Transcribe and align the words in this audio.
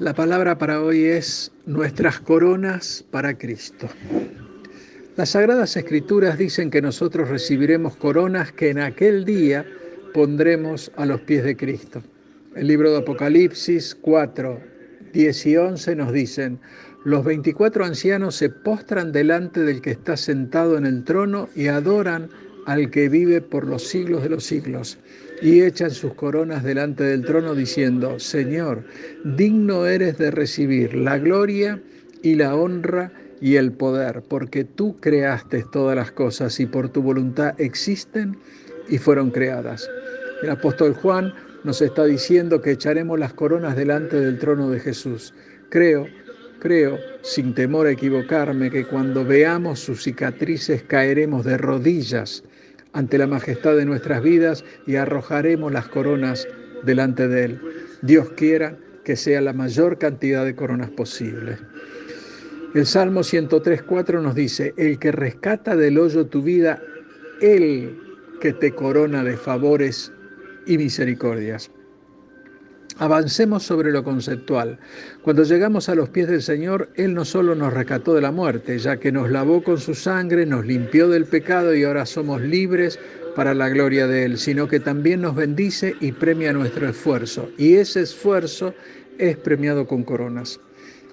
La 0.00 0.14
palabra 0.14 0.56
para 0.56 0.80
hoy 0.80 1.04
es 1.04 1.52
nuestras 1.66 2.20
coronas 2.20 3.04
para 3.10 3.36
Cristo. 3.36 3.86
Las 5.14 5.28
Sagradas 5.28 5.76
Escrituras 5.76 6.38
dicen 6.38 6.70
que 6.70 6.80
nosotros 6.80 7.28
recibiremos 7.28 7.96
coronas 7.96 8.50
que 8.50 8.70
en 8.70 8.78
aquel 8.78 9.26
día 9.26 9.66
pondremos 10.14 10.90
a 10.96 11.04
los 11.04 11.20
pies 11.20 11.44
de 11.44 11.54
Cristo. 11.54 12.02
El 12.56 12.68
libro 12.68 12.92
de 12.92 13.00
Apocalipsis 13.00 13.94
4, 14.00 14.58
10 15.12 15.46
y 15.46 15.56
11 15.58 15.96
nos 15.96 16.12
dicen, 16.14 16.60
los 17.04 17.22
24 17.22 17.84
ancianos 17.84 18.36
se 18.36 18.48
postran 18.48 19.12
delante 19.12 19.60
del 19.60 19.82
que 19.82 19.90
está 19.90 20.16
sentado 20.16 20.78
en 20.78 20.86
el 20.86 21.04
trono 21.04 21.50
y 21.54 21.66
adoran 21.66 22.30
al 22.64 22.90
que 22.90 23.10
vive 23.10 23.42
por 23.42 23.66
los 23.66 23.86
siglos 23.86 24.22
de 24.22 24.30
los 24.30 24.44
siglos 24.44 24.98
y 25.42 25.62
echan 25.62 25.90
sus 25.90 26.14
coronas 26.14 26.62
delante 26.62 27.04
del 27.04 27.24
trono 27.24 27.54
diciendo, 27.54 28.18
Señor, 28.18 28.84
digno 29.24 29.86
eres 29.86 30.18
de 30.18 30.30
recibir 30.30 30.94
la 30.94 31.18
gloria 31.18 31.80
y 32.22 32.34
la 32.34 32.54
honra 32.54 33.12
y 33.40 33.56
el 33.56 33.72
poder, 33.72 34.22
porque 34.28 34.64
tú 34.64 35.00
creaste 35.00 35.64
todas 35.72 35.96
las 35.96 36.12
cosas 36.12 36.60
y 36.60 36.66
por 36.66 36.90
tu 36.90 37.02
voluntad 37.02 37.54
existen 37.58 38.36
y 38.88 38.98
fueron 38.98 39.30
creadas. 39.30 39.88
El 40.42 40.50
apóstol 40.50 40.94
Juan 40.94 41.32
nos 41.64 41.80
está 41.80 42.04
diciendo 42.04 42.60
que 42.60 42.72
echaremos 42.72 43.18
las 43.18 43.32
coronas 43.32 43.76
delante 43.76 44.20
del 44.20 44.38
trono 44.38 44.70
de 44.70 44.80
Jesús. 44.80 45.34
Creo, 45.70 46.06
creo, 46.58 46.98
sin 47.22 47.54
temor 47.54 47.86
a 47.86 47.92
equivocarme, 47.92 48.70
que 48.70 48.84
cuando 48.84 49.24
veamos 49.24 49.80
sus 49.80 50.02
cicatrices 50.02 50.82
caeremos 50.82 51.44
de 51.44 51.56
rodillas 51.56 52.42
ante 52.92 53.18
la 53.18 53.26
majestad 53.26 53.76
de 53.76 53.84
nuestras 53.84 54.22
vidas 54.22 54.64
y 54.86 54.96
arrojaremos 54.96 55.72
las 55.72 55.88
coronas 55.88 56.48
delante 56.84 57.28
de 57.28 57.44
Él. 57.44 57.60
Dios 58.02 58.30
quiera 58.30 58.76
que 59.04 59.16
sea 59.16 59.40
la 59.40 59.52
mayor 59.52 59.98
cantidad 59.98 60.44
de 60.44 60.54
coronas 60.54 60.90
posible. 60.90 61.58
El 62.74 62.86
Salmo 62.86 63.20
103.4 63.20 64.22
nos 64.22 64.34
dice, 64.34 64.74
el 64.76 64.98
que 64.98 65.10
rescata 65.10 65.74
del 65.74 65.98
hoyo 65.98 66.26
tu 66.26 66.42
vida, 66.42 66.80
Él 67.40 67.98
que 68.40 68.52
te 68.52 68.72
corona 68.72 69.24
de 69.24 69.36
favores 69.36 70.12
y 70.66 70.78
misericordias. 70.78 71.70
Avancemos 73.00 73.62
sobre 73.62 73.92
lo 73.92 74.04
conceptual. 74.04 74.78
Cuando 75.22 75.42
llegamos 75.42 75.88
a 75.88 75.94
los 75.94 76.10
pies 76.10 76.28
del 76.28 76.42
Señor, 76.42 76.90
Él 76.96 77.14
no 77.14 77.24
solo 77.24 77.54
nos 77.54 77.72
rescató 77.72 78.14
de 78.14 78.20
la 78.20 78.30
muerte, 78.30 78.78
ya 78.78 78.98
que 78.98 79.10
nos 79.10 79.30
lavó 79.30 79.64
con 79.64 79.78
su 79.78 79.94
sangre, 79.94 80.44
nos 80.44 80.66
limpió 80.66 81.08
del 81.08 81.24
pecado 81.24 81.74
y 81.74 81.82
ahora 81.82 82.04
somos 82.04 82.42
libres 82.42 82.98
para 83.34 83.54
la 83.54 83.70
gloria 83.70 84.06
de 84.06 84.26
Él, 84.26 84.36
sino 84.36 84.68
que 84.68 84.80
también 84.80 85.22
nos 85.22 85.34
bendice 85.34 85.96
y 85.98 86.12
premia 86.12 86.52
nuestro 86.52 86.90
esfuerzo. 86.90 87.48
Y 87.56 87.76
ese 87.76 88.02
esfuerzo 88.02 88.74
es 89.16 89.34
premiado 89.38 89.86
con 89.86 90.04
coronas. 90.04 90.60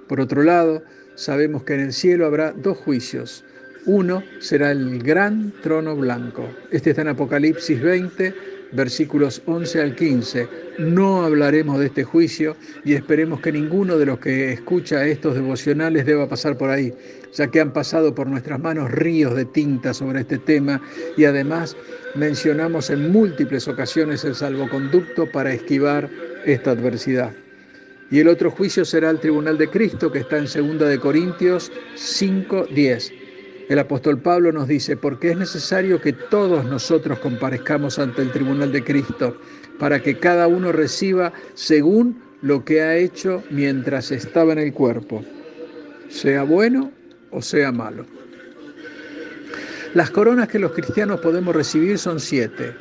Por 0.10 0.20
otro 0.20 0.44
lado, 0.44 0.84
sabemos 1.16 1.64
que 1.64 1.76
en 1.76 1.80
el 1.80 1.94
cielo 1.94 2.26
habrá 2.26 2.52
dos 2.52 2.78
juicios. 2.80 3.46
Uno 3.86 4.24
será 4.42 4.72
el 4.72 5.02
gran 5.02 5.54
trono 5.64 5.96
blanco. 5.96 6.50
Este 6.70 6.90
está 6.90 7.04
en 7.04 7.08
Apocalipsis 7.08 7.82
20 7.82 8.57
versículos 8.72 9.42
11 9.46 9.82
al 9.82 9.96
15. 9.96 10.48
No 10.80 11.24
hablaremos 11.24 11.80
de 11.80 11.88
este 11.88 12.04
juicio 12.04 12.56
y 12.84 12.94
esperemos 12.94 13.42
que 13.42 13.52
ninguno 13.52 13.98
de 13.98 14.06
los 14.06 14.20
que 14.20 14.54
escucha 14.54 15.06
estos 15.06 15.36
devocionales 15.36 16.06
deba 16.06 16.28
pasar 16.28 16.58
por 16.58 16.70
ahí, 16.70 16.94
ya 17.34 17.48
que 17.48 17.60
han 17.60 17.74
pasado 17.74 18.14
por 18.14 18.28
nuestras 18.28 18.60
manos 18.60 18.92
ríos 18.92 19.36
de 19.36 19.46
tinta 19.46 19.94
sobre 19.94 20.22
este 20.22 20.38
tema 20.38 20.82
y 21.16 21.26
además 21.26 21.76
mencionamos 22.16 22.90
en 22.90 23.12
múltiples 23.12 23.68
ocasiones 23.68 24.24
el 24.26 24.36
salvoconducto 24.36 25.32
para 25.32 25.54
esquivar 25.54 26.10
esta 26.46 26.72
adversidad. 26.72 27.34
Y 28.10 28.20
el 28.20 28.30
otro 28.30 28.50
juicio 28.52 28.86
será 28.86 29.10
el 29.10 29.20
tribunal 29.20 29.58
de 29.58 29.70
Cristo 29.70 30.12
que 30.12 30.20
está 30.20 30.38
en 30.38 30.46
2 30.46 30.90
de 30.90 31.00
Corintios 31.00 31.72
5, 31.96 32.68
10 32.74 33.27
el 33.70 33.80
apóstol 33.80 34.20
Pablo 34.20 34.52
nos 34.52 34.68
dice, 34.68 34.96
porque 34.96 35.32
es 35.32 35.38
necesario 35.38 36.00
que 36.00 36.14
todos 36.14 36.66
nosotros 36.66 37.20
comparezcamos 37.20 38.00
ante 38.00 38.22
el 38.22 38.32
tribunal 38.32 38.72
de 38.72 38.84
Cristo, 38.84 39.38
para 39.78 40.02
que 40.02 40.18
cada 40.18 40.48
uno 40.48 40.72
reciba 40.72 41.34
según 41.54 42.22
lo 42.42 42.64
que 42.64 42.82
ha 42.82 42.96
hecho 42.96 43.44
mientras 43.50 44.12
estaba 44.12 44.54
en 44.54 44.60
el 44.60 44.74
cuerpo, 44.74 45.24
sea 46.10 46.44
bueno 46.44 46.92
o 47.32 47.42
sea 47.42 47.72
malo. 47.72 48.06
Las 49.94 50.12
coronas 50.12 50.48
que 50.48 50.60
los 50.60 50.72
cristianos 50.72 51.20
podemos 51.20 51.56
recibir 51.56 51.98
son 51.98 52.20
siete. 52.20 52.76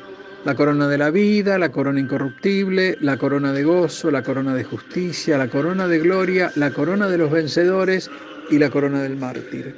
La 0.45 0.55
corona 0.55 0.87
de 0.87 0.97
la 0.97 1.09
vida, 1.09 1.57
la 1.57 1.71
corona 1.71 1.99
incorruptible, 1.99 2.97
la 3.01 3.17
corona 3.17 3.51
de 3.51 3.63
gozo, 3.63 4.11
la 4.11 4.23
corona 4.23 4.53
de 4.53 4.63
justicia, 4.63 5.37
la 5.37 5.49
corona 5.49 5.87
de 5.87 5.99
gloria, 5.99 6.51
la 6.55 6.71
corona 6.71 7.09
de 7.09 7.17
los 7.17 7.31
vencedores 7.31 8.09
y 8.49 8.59
la 8.59 8.69
corona 8.69 9.01
del 9.01 9.17
mártir. 9.17 9.75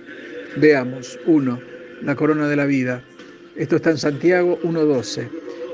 Veamos, 0.60 1.18
1. 1.26 1.60
La 2.02 2.16
corona 2.16 2.50
de 2.50 2.58
la 2.58 2.66
vida. 2.66 3.02
Esto 3.56 3.78
está 3.78 3.92
en 3.92 3.98
Santiago 3.98 4.60
1.12. 4.64 5.30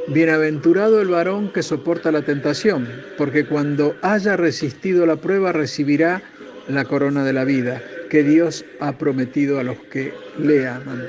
Bienaventurado 0.09 1.01
el 1.01 1.07
varón 1.07 1.51
que 1.51 1.63
soporta 1.63 2.11
la 2.11 2.21
tentación, 2.21 2.87
porque 3.17 3.47
cuando 3.47 3.95
haya 4.03 4.37
resistido 4.37 5.07
la 5.07 5.15
prueba 5.15 5.51
recibirá 5.51 6.21
la 6.67 6.85
corona 6.85 7.23
de 7.23 7.33
la 7.33 7.45
vida 7.45 7.81
que 8.11 8.21
Dios 8.21 8.63
ha 8.79 8.95
prometido 8.95 9.59
a 9.59 9.63
los 9.63 9.77
que 9.91 10.13
le 10.37 10.67
aman. 10.67 11.07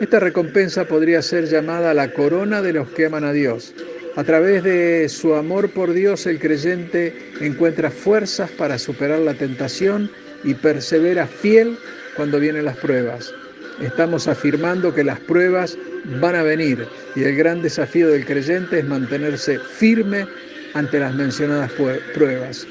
Esta 0.00 0.20
recompensa 0.20 0.84
podría 0.84 1.20
ser 1.20 1.46
llamada 1.46 1.94
la 1.94 2.12
corona 2.12 2.62
de 2.62 2.74
los 2.74 2.88
que 2.90 3.06
aman 3.06 3.24
a 3.24 3.32
Dios. 3.32 3.74
A 4.14 4.22
través 4.22 4.62
de 4.62 5.08
su 5.08 5.34
amor 5.34 5.70
por 5.70 5.92
Dios 5.92 6.26
el 6.26 6.38
creyente 6.38 7.12
encuentra 7.40 7.90
fuerzas 7.90 8.50
para 8.52 8.78
superar 8.78 9.18
la 9.18 9.34
tentación 9.34 10.12
y 10.44 10.54
persevera 10.54 11.26
fiel 11.26 11.76
cuando 12.16 12.40
vienen 12.40 12.64
las 12.64 12.76
pruebas. 12.76 13.32
Estamos 13.80 14.26
afirmando 14.26 14.94
que 14.94 15.04
las 15.04 15.20
pruebas 15.20 15.76
van 16.20 16.34
a 16.34 16.42
venir 16.42 16.86
y 17.14 17.24
el 17.24 17.36
gran 17.36 17.62
desafío 17.62 18.08
del 18.08 18.24
creyente 18.24 18.78
es 18.78 18.84
mantenerse 18.84 19.58
firme 19.58 20.26
ante 20.74 20.98
las 20.98 21.14
mencionadas 21.14 21.70
pruebas. 22.14 22.66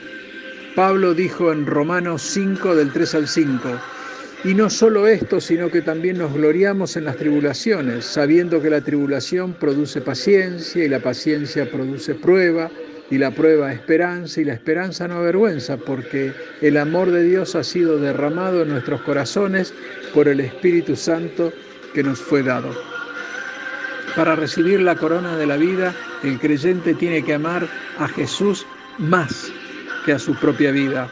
Pablo 0.76 1.14
dijo 1.14 1.52
en 1.54 1.66
Romanos 1.66 2.22
5 2.24 2.76
del 2.76 2.92
3 2.92 3.16
al 3.16 3.28
5, 3.28 3.80
y 4.44 4.54
no 4.54 4.70
solo 4.70 5.08
esto, 5.08 5.42
sino 5.42 5.72
que 5.72 5.82
también 5.82 6.20
nos 6.20 6.34
gloriamos 6.34 6.98
en 6.98 7.06
las 7.06 7.16
tribulaciones, 7.16 8.06
sabiendo 8.06 8.62
que 8.62 8.70
la 8.70 8.82
tribulación 8.82 9.54
produce 9.54 10.02
paciencia 10.02 10.86
y 10.86 10.90
la 10.90 11.00
paciencia 11.00 11.70
produce 11.72 12.14
prueba 12.14 12.70
y 13.10 13.18
la 13.18 13.32
prueba 13.32 13.72
esperanza 13.72 14.42
y 14.42 14.46
la 14.46 14.54
esperanza 14.54 15.08
no 15.08 15.16
avergüenza, 15.16 15.78
porque 15.78 16.34
el 16.62 16.78
amor 16.78 17.12
de 17.12 17.24
Dios 17.24 17.56
ha 17.56 17.64
sido 17.64 17.98
derramado 18.00 18.64
en 18.64 18.70
nuestros 18.70 19.02
corazones 19.02 19.74
por 20.14 20.28
el 20.28 20.40
Espíritu 20.40 20.96
Santo 20.96 21.54
que 21.94 22.04
nos 22.04 22.20
fue 22.20 22.42
dado. 22.44 22.72
Para 24.16 24.36
recibir 24.36 24.82
la 24.82 24.96
corona 24.96 25.38
de 25.38 25.46
la 25.46 25.58
vida, 25.58 25.94
el 26.24 26.40
creyente 26.40 26.94
tiene 26.94 27.24
que 27.24 27.34
amar 27.34 27.68
a 28.00 28.08
Jesús 28.08 28.66
más 28.98 29.52
que 30.06 30.14
a 30.14 30.20
su 30.20 30.34
propia 30.36 30.72
vida. 30.72 31.10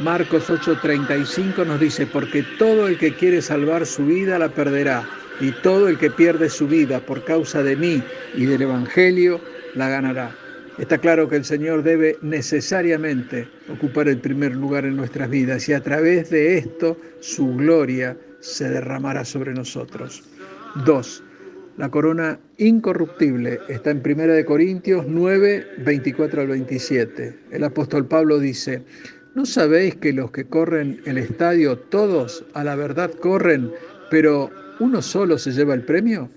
Marcos 0.00 0.50
8:35 0.50 1.64
nos 1.64 1.78
dice, 1.78 2.06
porque 2.06 2.42
todo 2.58 2.88
el 2.88 2.98
que 2.98 3.14
quiere 3.14 3.40
salvar 3.40 3.86
su 3.86 4.06
vida 4.06 4.38
la 4.38 4.48
perderá, 4.48 5.04
y 5.40 5.52
todo 5.52 5.88
el 5.88 5.98
que 5.98 6.10
pierde 6.10 6.48
su 6.50 6.66
vida 6.66 7.00
por 7.00 7.24
causa 7.24 7.62
de 7.62 7.76
mí 7.76 8.02
y 8.34 8.46
del 8.46 8.62
Evangelio 8.62 9.40
la 9.74 9.88
ganará. 9.88 10.41
Está 10.78 10.96
claro 10.98 11.28
que 11.28 11.36
el 11.36 11.44
Señor 11.44 11.82
debe 11.82 12.16
necesariamente 12.22 13.46
ocupar 13.68 14.08
el 14.08 14.18
primer 14.18 14.56
lugar 14.56 14.86
en 14.86 14.96
nuestras 14.96 15.28
vidas 15.28 15.68
y 15.68 15.74
a 15.74 15.82
través 15.82 16.30
de 16.30 16.56
esto 16.56 16.96
su 17.20 17.54
gloria 17.54 18.16
se 18.40 18.68
derramará 18.70 19.24
sobre 19.24 19.52
nosotros. 19.52 20.22
2. 20.86 21.24
La 21.76 21.90
corona 21.90 22.38
incorruptible 22.56 23.60
está 23.68 23.90
en 23.90 24.02
1 24.04 24.44
Corintios 24.46 25.04
9, 25.06 25.66
24 25.84 26.42
al 26.42 26.48
27. 26.48 27.38
El 27.50 27.64
apóstol 27.64 28.06
Pablo 28.06 28.38
dice, 28.38 28.82
¿no 29.34 29.44
sabéis 29.46 29.96
que 29.96 30.12
los 30.12 30.30
que 30.30 30.44
corren 30.44 31.00
el 31.04 31.18
estadio, 31.18 31.78
todos 31.78 32.44
a 32.54 32.64
la 32.64 32.76
verdad 32.76 33.10
corren, 33.12 33.72
pero 34.10 34.50
uno 34.80 35.02
solo 35.02 35.36
se 35.38 35.52
lleva 35.52 35.74
el 35.74 35.82
premio? 35.82 36.30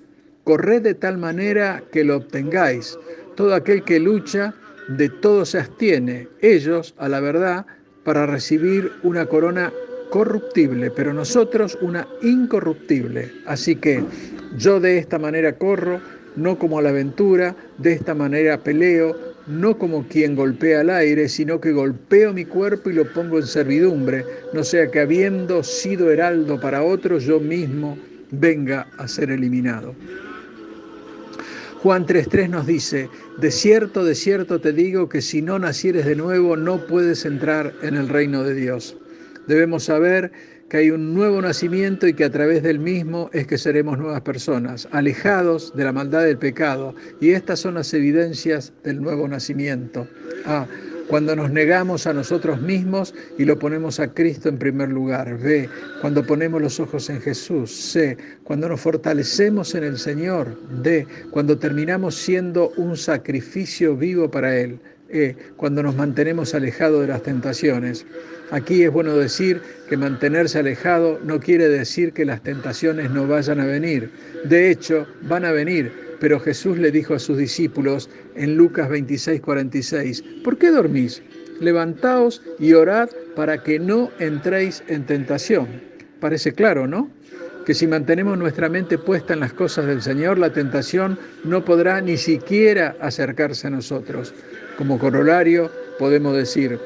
Corred 0.44 0.82
de 0.84 0.94
tal 0.94 1.18
manera 1.18 1.84
que 1.92 2.04
lo 2.04 2.18
obtengáis. 2.18 2.98
Todo 3.36 3.54
aquel 3.54 3.84
que 3.84 4.00
lucha, 4.00 4.54
de 4.88 5.10
todo 5.10 5.46
se 5.46 5.60
abstiene, 5.60 6.28
ellos, 6.42 6.94
a 6.98 7.10
la 7.10 7.20
verdad, 7.20 7.66
para 8.04 8.26
recibir 8.26 8.92
una 9.04 9.26
corona 9.26 9.74
corruptible, 10.10 10.92
pero 10.92 11.14
nosotros 11.14 11.78
una 11.82 12.08
incorruptible. 12.22 13.32
Así 13.46 13.76
que 13.76 14.04
yo 14.58 14.80
de 14.80 14.98
esta 14.98 15.20
manera 15.20 15.58
corro, 15.58 16.00
no 16.36 16.58
como 16.58 16.80
a 16.80 16.82
la 16.82 16.90
aventura, 16.90 17.56
de 17.78 17.94
esta 17.94 18.14
manera 18.14 18.58
peleo, 18.60 19.16
no 19.48 19.78
como 19.78 20.08
quien 20.08 20.36
golpea 20.36 20.82
al 20.82 20.90
aire, 20.90 21.30
sino 21.30 21.60
que 21.60 21.72
golpeo 21.72 22.34
mi 22.34 22.46
cuerpo 22.46 22.90
y 22.90 22.94
lo 22.94 23.12
pongo 23.12 23.40
en 23.40 23.48
servidumbre, 23.48 24.26
no 24.54 24.64
sea 24.64 24.90
que 24.90 25.00
habiendo 25.00 25.64
sido 25.64 26.12
heraldo 26.12 26.60
para 26.60 26.84
otros, 26.84 27.24
yo 27.24 27.40
mismo 27.40 27.98
venga 28.32 28.88
a 28.98 29.08
ser 29.08 29.32
eliminado. 29.32 29.96
Juan 31.82 32.06
3.3 32.06 32.50
nos 32.50 32.66
dice, 32.66 33.10
de 33.38 33.52
cierto, 33.52 34.04
de 34.04 34.16
cierto 34.16 34.60
te 34.60 34.74
digo 34.74 35.08
que 35.08 35.22
si 35.22 35.42
no 35.42 35.60
nacieres 35.60 36.06
de 36.06 36.16
nuevo 36.16 36.58
no 36.58 36.86
puedes 36.88 37.26
entrar 37.26 37.74
en 37.82 37.96
el 37.96 38.10
reino 38.10 38.44
de 38.44 38.56
Dios. 38.56 38.98
Debemos 39.48 39.84
saber 39.84 40.32
que 40.70 40.78
hay 40.78 40.90
un 40.90 41.14
nuevo 41.14 41.42
nacimiento 41.42 42.08
y 42.08 42.14
que 42.14 42.24
a 42.24 42.32
través 42.32 42.64
del 42.64 42.80
mismo 42.80 43.30
es 43.34 43.46
que 43.46 43.58
seremos 43.58 44.00
nuevas 44.00 44.22
personas, 44.22 44.88
alejados 44.92 45.76
de 45.76 45.84
la 45.84 45.92
maldad 45.92 46.24
del 46.24 46.38
pecado. 46.38 46.96
Y 47.22 47.32
estas 47.32 47.60
son 47.60 47.76
las 47.76 47.94
evidencias 47.94 48.74
del 48.84 49.02
nuevo 49.02 49.28
nacimiento. 49.28 50.08
Ah, 50.46 50.66
cuando 51.08 51.36
nos 51.36 51.52
negamos 51.52 52.08
a 52.08 52.14
nosotros 52.14 52.62
mismos 52.62 53.14
y 53.38 53.46
lo 53.46 53.60
ponemos 53.60 54.00
a 54.00 54.14
Cristo 54.14 54.50
en 54.50 54.58
primer 54.58 54.90
lugar. 54.90 55.38
B, 55.38 55.70
cuando 56.02 56.26
ponemos 56.26 56.62
los 56.62 56.80
ojos 56.80 57.10
en 57.10 57.22
Jesús. 57.22 57.72
C, 57.72 58.18
cuando 58.44 58.70
nos 58.70 58.82
fortalecemos 58.82 59.76
en 59.76 59.84
el 59.84 59.98
Señor. 59.98 60.58
D, 60.82 61.08
cuando 61.32 61.58
terminamos 61.58 62.16
siendo 62.16 62.70
un 62.78 62.98
sacrificio 62.98 63.96
vivo 63.96 64.30
para 64.30 64.58
Él. 64.58 64.80
E, 65.10 65.36
cuando 65.56 65.84
nos 65.84 65.96
mantenemos 65.96 66.56
alejados 66.56 67.02
de 67.02 67.08
las 67.08 67.22
tentaciones. 67.22 68.06
Aquí 68.52 68.84
es 68.84 68.92
bueno 68.92 69.16
decir 69.16 69.62
que 69.88 69.98
mantenerse 69.98 70.60
alejado 70.60 71.20
no 71.24 71.40
quiere 71.40 71.68
decir 71.70 72.14
que 72.14 72.26
las 72.26 72.42
tentaciones 72.42 73.12
no 73.12 73.28
vayan 73.28 73.60
a 73.60 73.66
venir. 73.66 74.12
De 74.44 74.70
hecho, 74.70 75.08
van 75.22 75.46
a 75.46 75.52
venir, 75.52 75.92
pero 76.20 76.40
Jesús 76.40 76.78
le 76.78 76.92
dijo 76.92 77.14
a 77.14 77.20
sus 77.20 77.38
discípulos 77.38 78.10
en 78.36 78.56
Lucas 78.56 78.90
26, 78.90 79.42
46, 79.42 80.24
¿por 80.44 80.58
qué 80.58 80.72
dormís? 80.72 81.22
Levantaos 81.60 82.42
y 82.60 82.74
orad 82.74 83.10
para 83.36 83.64
que 83.64 83.80
no 83.80 84.12
entréis 84.20 84.84
en 84.88 85.06
tentación. 85.06 85.68
Parece 86.20 86.54
claro, 86.54 86.88
¿no? 86.88 87.10
Que 87.66 87.74
si 87.74 87.88
mantenemos 87.88 88.38
nuestra 88.38 88.70
mente 88.70 88.98
puesta 88.98 89.34
en 89.34 89.40
las 89.40 89.54
cosas 89.54 89.88
del 89.88 90.02
Señor, 90.02 90.38
la 90.38 90.54
tentación 90.54 91.18
no 91.44 91.66
podrá 91.66 92.02
ni 92.02 92.18
siquiera 92.18 92.96
acercarse 93.00 93.68
a 93.68 93.72
nosotros. 93.72 94.34
Como 94.78 95.00
corolario, 95.00 95.72
podemos 95.98 96.36
decir, 96.36 96.80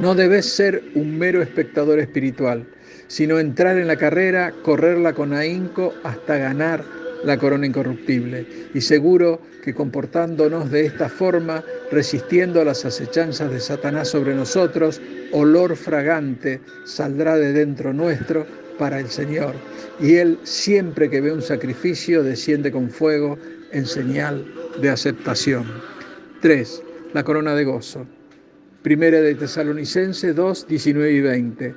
no 0.00 0.14
debes 0.14 0.46
ser 0.46 0.82
un 0.94 1.18
mero 1.18 1.42
espectador 1.42 1.98
espiritual, 1.98 2.66
sino 3.08 3.38
entrar 3.38 3.76
en 3.78 3.86
la 3.88 3.96
carrera, 3.96 4.52
correrla 4.62 5.12
con 5.12 5.32
ahínco 5.32 5.94
hasta 6.04 6.36
ganar 6.38 6.84
la 7.24 7.38
corona 7.38 7.66
incorruptible. 7.66 8.46
Y 8.74 8.80
seguro 8.80 9.40
que 9.62 9.74
comportándonos 9.74 10.70
de 10.70 10.86
esta 10.86 11.08
forma, 11.08 11.62
resistiendo 11.90 12.60
a 12.60 12.64
las 12.64 12.84
acechanzas 12.84 13.50
de 13.50 13.60
Satanás 13.60 14.08
sobre 14.08 14.34
nosotros, 14.34 15.00
olor 15.32 15.76
fragante 15.76 16.60
saldrá 16.84 17.36
de 17.36 17.52
dentro 17.52 17.92
nuestro 17.92 18.46
para 18.78 19.00
el 19.00 19.08
Señor. 19.08 19.54
Y 20.00 20.14
Él 20.14 20.38
siempre 20.44 21.10
que 21.10 21.20
ve 21.20 21.32
un 21.32 21.42
sacrificio 21.42 22.22
desciende 22.22 22.70
con 22.70 22.90
fuego 22.90 23.38
en 23.72 23.86
señal 23.86 24.46
de 24.80 24.90
aceptación. 24.90 25.66
3. 26.40 26.82
La 27.12 27.24
corona 27.24 27.54
de 27.54 27.64
gozo. 27.64 28.06
Primera 28.82 29.20
de 29.20 29.34
Tesalonicense 29.34 30.32
2, 30.32 30.68
19 30.68 31.12
y 31.12 31.20
20. 31.20 31.74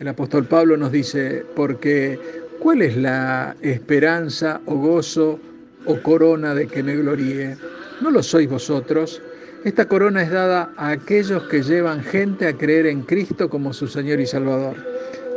El 0.00 0.08
apóstol 0.08 0.44
Pablo 0.46 0.76
nos 0.76 0.90
dice, 0.90 1.44
porque 1.54 2.18
¿cuál 2.62 2.82
es 2.82 2.96
la 2.96 3.56
esperanza 3.60 4.60
o 4.66 4.76
gozo 4.76 5.40
o 5.84 6.00
corona 6.00 6.54
de 6.54 6.68
que 6.68 6.82
me 6.84 6.94
gloríe? 6.94 7.56
¿No 8.00 8.10
lo 8.12 8.22
sois 8.22 8.48
vosotros? 8.48 9.20
Esta 9.64 9.86
corona 9.86 10.22
es 10.22 10.30
dada 10.30 10.72
a 10.76 10.90
aquellos 10.90 11.42
que 11.48 11.62
llevan 11.62 12.04
gente 12.04 12.46
a 12.46 12.52
creer 12.52 12.86
en 12.86 13.02
Cristo 13.02 13.50
como 13.50 13.72
su 13.72 13.88
Señor 13.88 14.20
y 14.20 14.26
Salvador. 14.26 14.76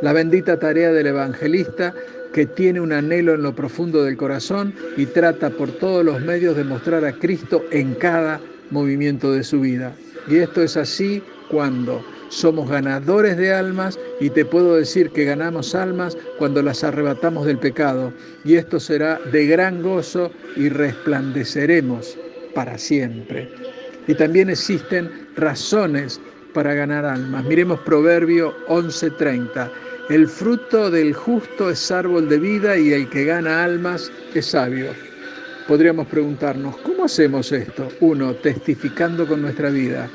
La 0.04 0.14
bendita 0.14 0.60
tarea 0.60 0.92
del 0.92 1.08
evangelista 1.08 1.96
que 2.32 2.46
tiene 2.46 2.80
un 2.80 2.94
anhelo 2.94 3.34
en 3.34 3.42
lo 3.42 3.56
profundo 3.56 4.04
del 4.04 4.18
corazón 4.18 4.76
y 4.96 5.08
trata 5.08 5.50
por 5.50 5.72
todos 5.72 6.06
los 6.06 6.22
medios 6.22 6.56
de 6.56 6.64
mostrar 6.64 7.06
a 7.06 7.14
Cristo 7.14 7.64
en 7.72 7.96
cada 7.96 8.40
movimiento 8.70 9.32
de 9.34 9.44
su 9.44 9.62
vida. 9.62 9.96
Y 10.28 10.38
esto 10.38 10.64
es 10.64 10.78
así 10.78 11.22
cuando 11.50 12.04
somos 12.30 12.70
ganadores 12.70 13.38
de 13.38 13.54
almas 13.54 14.00
y 14.20 14.30
te 14.30 14.46
puedo 14.46 14.76
decir 14.76 15.12
que 15.12 15.26
ganamos 15.26 15.76
almas 15.76 16.18
cuando 16.38 16.62
las 16.62 16.84
arrebatamos 16.84 17.46
del 17.46 17.60
pecado. 17.60 18.12
Y 18.44 18.56
esto 18.56 18.80
será 18.80 19.20
de 19.32 19.46
gran 19.46 19.82
gozo 19.82 20.32
y 20.56 20.70
resplandeceremos 20.70 22.18
para 22.54 22.78
siempre. 22.78 23.50
Y 24.08 24.16
también 24.16 24.50
existen 24.50 25.30
razones 25.36 26.20
para 26.54 26.74
ganar 26.74 27.06
almas. 27.06 27.44
Miremos 27.46 27.80
Proverbio 27.82 28.56
11:30. 28.68 29.70
El 30.10 30.28
fruto 30.28 30.92
del 30.92 31.14
justo 31.14 31.70
es 31.70 31.92
árbol 31.92 32.30
de 32.30 32.38
vida 32.38 32.78
y 32.78 32.94
el 32.94 33.10
que 33.10 33.26
gana 33.26 33.64
almas 33.64 34.12
es 34.34 34.46
sabio 34.46 34.92
podríamos 35.68 36.08
preguntarnos, 36.08 36.78
¿cómo 36.78 37.06
hacemos 37.06 37.52
esto? 37.52 37.88
Uno, 38.00 38.34
testificando 38.36 39.28
con 39.28 39.42
nuestra 39.42 39.70
vida. 39.70 40.10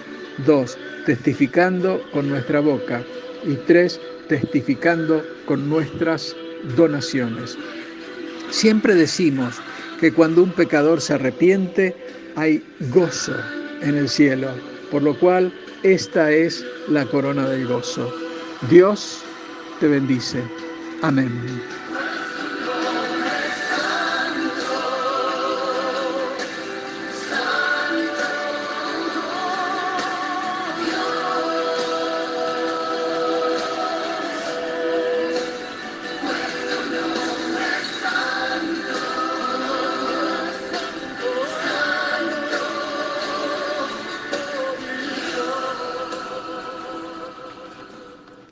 Dos, 0.46 0.78
testificando 1.06 2.02
con 2.12 2.28
nuestra 2.28 2.60
boca. 2.60 3.02
Y 3.44 3.54
tres, 3.66 4.00
testificando 4.28 5.24
con 5.46 5.68
nuestras 5.68 6.36
donaciones. 6.76 7.56
Siempre 8.50 8.94
decimos 8.94 9.60
que 9.98 10.12
cuando 10.12 10.42
un 10.42 10.52
pecador 10.52 11.00
se 11.00 11.14
arrepiente, 11.14 11.94
hay 12.36 12.64
gozo 12.92 13.34
en 13.82 13.96
el 13.96 14.08
cielo, 14.08 14.48
por 14.90 15.02
lo 15.02 15.18
cual 15.18 15.52
esta 15.82 16.30
es 16.30 16.64
la 16.88 17.04
corona 17.06 17.48
del 17.48 17.66
gozo. 17.66 18.12
Dios 18.68 19.22
te 19.80 19.88
bendice. 19.88 20.42
Amén. 21.02 21.30